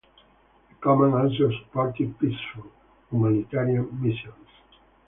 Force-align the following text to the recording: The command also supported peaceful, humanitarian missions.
The 0.69 0.73
command 0.81 1.13
also 1.13 1.51
supported 1.55 2.17
peaceful, 2.17 2.71
humanitarian 3.11 4.01
missions. 4.01 4.47